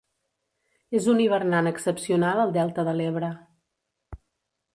És 0.99 1.09
un 1.13 1.21
hivernant 1.25 1.71
excepcional 1.73 2.43
al 2.45 2.55
delta 2.57 2.87
de 2.89 2.97
l'Ebre. 3.01 3.31